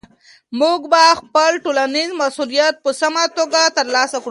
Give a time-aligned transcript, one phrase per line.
[0.59, 4.19] موږ به خپل ټولنیز مسؤلیت په سمه توګه ترسره کړو.